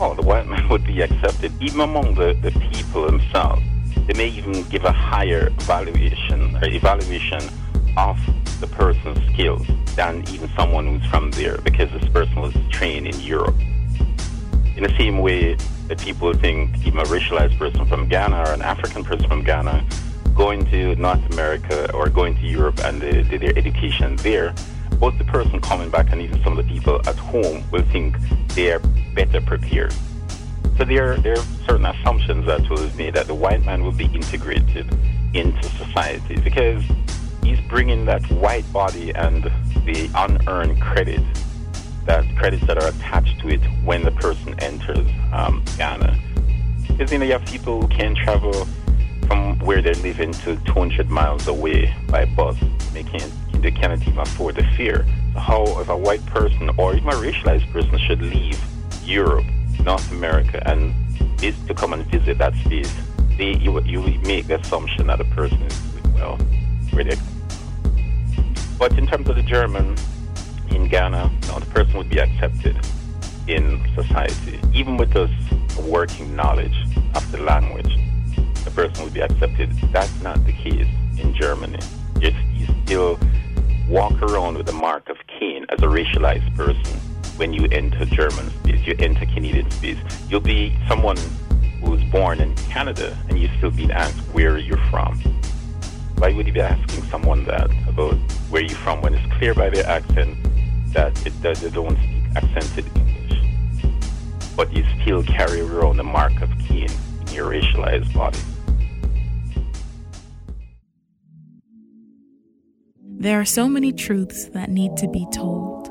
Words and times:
Oh, 0.00 0.12
the 0.12 0.22
white 0.22 0.48
man 0.48 0.68
would 0.70 0.84
be 0.84 1.02
accepted 1.02 1.52
even 1.62 1.80
among 1.80 2.16
the, 2.16 2.34
the 2.42 2.50
people 2.72 3.06
themselves. 3.06 3.62
They 4.08 4.14
may 4.14 4.26
even 4.26 4.64
give 4.64 4.84
a 4.84 4.90
higher 4.90 5.50
valuation 5.50 6.56
or 6.56 6.64
evaluation 6.64 7.40
of 7.96 8.18
the 8.60 8.66
person's 8.66 9.24
skills 9.32 9.64
than 9.94 10.28
even 10.30 10.50
someone 10.56 10.88
who's 10.88 11.08
from 11.08 11.30
there 11.30 11.58
because 11.58 11.92
this 11.92 12.08
person 12.08 12.40
was 12.40 12.52
trained 12.70 13.06
in 13.06 13.20
Europe. 13.20 13.54
In 14.76 14.82
the 14.82 14.92
same 14.98 15.20
way 15.20 15.54
that 15.86 16.00
people 16.00 16.34
think 16.34 16.76
even 16.84 16.98
a 16.98 17.04
racialized 17.04 17.56
person 17.56 17.86
from 17.86 18.08
Ghana 18.08 18.36
or 18.36 18.52
an 18.52 18.62
African 18.62 19.04
person 19.04 19.28
from 19.28 19.44
Ghana 19.44 19.86
going 20.34 20.66
to 20.72 20.96
North 20.96 21.24
America 21.32 21.92
or 21.92 22.08
going 22.08 22.34
to 22.34 22.46
Europe 22.48 22.80
and 22.80 23.00
their 23.00 23.56
education 23.56 24.16
there, 24.16 24.52
both 24.98 25.16
the 25.18 25.24
person 25.24 25.60
coming 25.60 25.88
back 25.88 26.10
and 26.10 26.20
even 26.20 26.42
some 26.42 26.58
of 26.58 26.66
the 26.66 26.72
people 26.72 27.00
at 27.06 27.16
home 27.16 27.62
will 27.70 27.84
think 27.92 28.16
they 28.54 28.72
are 28.72 28.80
better 29.14 29.40
prepared. 29.40 29.94
So 30.76 30.84
there, 30.84 31.16
there 31.18 31.34
are 31.34 31.44
certain 31.66 31.86
assumptions 31.86 32.46
that 32.46 32.68
be 32.68 32.96
made 32.96 33.14
that 33.14 33.26
the 33.26 33.34
white 33.34 33.64
man 33.64 33.84
will 33.84 33.92
be 33.92 34.06
integrated 34.06 34.86
into 35.32 35.62
society 35.70 36.36
because 36.40 36.82
he's 37.42 37.60
bringing 37.68 38.04
that 38.06 38.22
white 38.30 38.70
body 38.72 39.12
and 39.14 39.44
the 39.84 40.10
unearned 40.14 40.80
credit, 40.80 41.22
that 42.06 42.24
credits 42.36 42.66
that 42.66 42.78
are 42.78 42.88
attached 42.88 43.38
to 43.40 43.48
it 43.48 43.60
when 43.84 44.02
the 44.02 44.10
person 44.12 44.58
enters 44.60 45.06
um, 45.32 45.62
Ghana. 45.76 46.18
Because 46.88 47.12
you 47.12 47.18
know 47.18 47.24
you 47.24 47.32
have 47.32 47.46
people 47.46 47.82
who 47.82 47.88
can 47.88 48.14
travel 48.14 48.66
from 49.26 49.58
where 49.60 49.80
they're 49.80 49.94
living 49.94 50.32
to 50.32 50.56
200 50.64 51.08
miles 51.08 51.46
away 51.48 51.94
by 52.08 52.24
bus. 52.24 52.56
Can't, 52.94 53.32
they 53.64 53.70
cannot 53.70 54.00
even 54.02 54.18
afford 54.18 54.56
the. 54.56 54.62
So 54.76 55.40
how 55.40 55.64
if 55.80 55.88
a 55.88 55.96
white 55.96 56.24
person 56.26 56.70
or 56.76 56.94
even 56.94 57.08
a 57.08 57.12
racialized 57.12 57.70
person 57.72 57.98
should 57.98 58.20
leave 58.20 58.62
Europe, 59.02 59.46
North 59.82 60.10
America, 60.12 60.62
and 60.68 60.94
is 61.42 61.58
to 61.66 61.74
come 61.74 61.94
and 61.94 62.04
visit 62.06 62.38
that 62.38 62.54
space, 62.56 62.94
they, 63.38 63.56
you, 63.56 63.80
you 63.82 64.00
make 64.20 64.46
the 64.46 64.60
assumption 64.60 65.06
that 65.06 65.20
a 65.20 65.24
person 65.24 65.60
is 65.62 65.82
well, 66.14 66.36
where 66.92 67.04
they 67.04 67.16
but 68.78 68.98
in 68.98 69.06
terms 69.06 69.28
of 69.28 69.36
the 69.36 69.42
German 69.42 69.96
in 70.70 70.88
Ghana, 70.88 71.30
the 71.40 71.66
person 71.72 71.96
would 71.96 72.10
be 72.10 72.18
accepted 72.18 72.76
in 73.46 73.80
society, 73.94 74.60
even 74.74 74.96
with 74.96 75.12
this 75.12 75.30
working 75.78 76.36
knowledge 76.36 76.76
of 77.14 77.30
the 77.32 77.38
language. 77.38 77.96
The 78.64 78.70
person 78.72 79.04
would 79.04 79.14
be 79.14 79.20
accepted. 79.20 79.70
That's 79.92 80.20
not 80.22 80.44
the 80.44 80.52
case 80.52 80.88
in 81.18 81.34
Germany. 81.34 81.78
You, 82.20 82.32
you 82.52 82.66
still 82.84 83.18
walk 83.94 84.20
around 84.22 84.56
with 84.56 84.66
the 84.66 84.72
mark 84.72 85.08
of 85.08 85.16
Cain 85.28 85.64
as 85.68 85.80
a 85.80 85.86
racialized 85.86 86.52
person 86.56 86.98
when 87.36 87.52
you 87.52 87.68
enter 87.70 88.04
German 88.06 88.50
space, 88.50 88.84
you 88.84 88.96
enter 88.98 89.24
Canadian 89.24 89.70
space. 89.70 89.98
You'll 90.28 90.40
be 90.40 90.76
someone 90.88 91.16
who's 91.80 92.02
born 92.10 92.40
in 92.40 92.56
Canada 92.56 93.16
and 93.28 93.38
you 93.38 93.48
still 93.58 93.70
being 93.70 93.92
asked 93.92 94.18
where 94.32 94.58
you're 94.58 94.84
from. 94.90 95.16
Why 96.18 96.32
would 96.32 96.44
you 96.44 96.52
be 96.52 96.60
asking 96.60 97.04
someone 97.04 97.44
that 97.44 97.70
about 97.86 98.14
where 98.50 98.62
you're 98.62 98.78
from 98.78 99.00
when 99.00 99.14
it's 99.14 99.32
clear 99.34 99.54
by 99.54 99.70
their 99.70 99.86
accent 99.86 100.38
that 100.92 101.12
it, 101.24 101.40
they 101.40 101.70
don't 101.70 101.96
speak 101.96 102.24
accented 102.34 102.86
English? 102.96 103.94
But 104.56 104.72
you 104.76 104.84
still 105.02 105.22
carry 105.22 105.60
around 105.60 105.98
the 105.98 106.02
mark 106.02 106.42
of 106.42 106.50
Cain 106.66 106.90
in 107.28 107.32
your 107.32 107.48
racialized 107.48 108.12
body. 108.12 108.40
There 113.24 113.40
are 113.40 113.46
so 113.46 113.70
many 113.70 113.90
truths 113.90 114.50
that 114.50 114.68
need 114.68 114.98
to 114.98 115.08
be 115.08 115.26
told. 115.32 115.88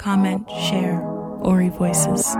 Comment, 0.00 0.50
share, 0.50 1.00
Ori 1.40 1.68
Voices. 1.68 2.34